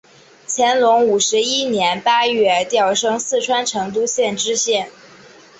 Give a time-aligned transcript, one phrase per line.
[0.47, 4.89] 乾隆五十一年八月调升四川成都县知县。